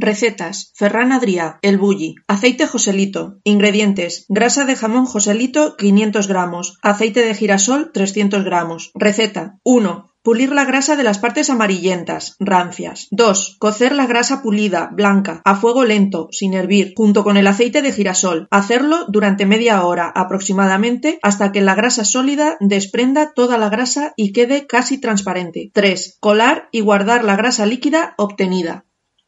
[0.00, 2.14] Recetas: Ferran Adrià, el bulli.
[2.28, 3.38] Aceite Joselito.
[3.42, 8.92] Ingredientes: grasa de jamón Joselito 500 gramos, aceite de girasol 300 gramos.
[8.94, 10.06] Receta: 1.
[10.22, 13.08] Pulir la grasa de las partes amarillentas, rancias.
[13.10, 13.56] 2.
[13.58, 17.92] Cocer la grasa pulida, blanca, a fuego lento, sin hervir, junto con el aceite de
[17.92, 18.46] girasol.
[18.50, 24.32] Hacerlo durante media hora aproximadamente hasta que la grasa sólida desprenda toda la grasa y
[24.32, 25.70] quede casi transparente.
[25.72, 26.18] 3.
[26.20, 28.84] Colar y guardar la grasa líquida obtenida.